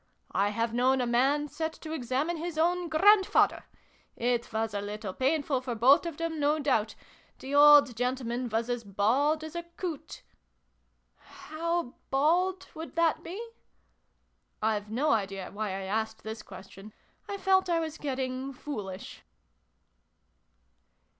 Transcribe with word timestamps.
I 0.31 0.49
have 0.49 0.73
known 0.73 0.99
a 0.99 1.05
man 1.05 1.47
set 1.47 1.73
to 1.73 1.91
examine 1.91 2.37
his 2.37 2.57
own 2.57 2.89
grandfather. 2.89 3.65
It 4.15 4.51
was 4.51 4.73
a 4.73 4.81
little 4.81 5.13
painful 5.13 5.61
for 5.61 5.75
both 5.75 6.07
of 6.07 6.17
them, 6.17 6.39
no 6.39 6.57
doubt. 6.57 6.95
The 7.37 7.53
old 7.53 7.95
gentleman 7.95 8.49
was 8.49 8.67
as 8.67 8.83
bald 8.83 9.43
as 9.43 9.55
a 9.55 9.61
coot" 9.61 10.23
How 11.49 11.93
bald 12.09 12.67
would 12.73 12.95
that 12.95 13.23
be?" 13.23 13.47
I've 14.59 14.89
no 14.89 15.11
idea 15.11 15.51
why 15.51 15.67
I 15.67 15.81
asked 15.83 16.23
this 16.23 16.41
question. 16.41 16.93
I 17.29 17.37
felt 17.37 17.69
I 17.69 17.79
was 17.79 17.99
getting 17.99 18.53
foolish. 18.53 19.21